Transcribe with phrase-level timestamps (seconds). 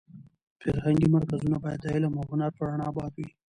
[0.61, 3.29] فرهنګي مرکزونه باید د علم او هنر په رڼا اباد وي.